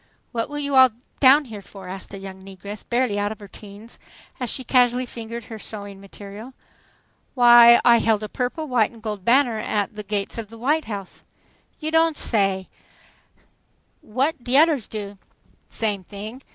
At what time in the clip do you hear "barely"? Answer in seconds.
2.83-3.19